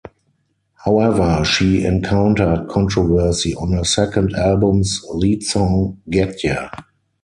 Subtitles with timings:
[0.83, 6.69] However, she encountered controversy on her second album's lead song Get Ya!